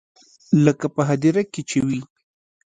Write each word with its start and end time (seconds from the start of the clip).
لکه 0.65 0.85
په 0.95 1.01
هديره 1.09 1.43
کښې 1.53 1.61
چې 1.69 1.79
وي. 1.87 2.01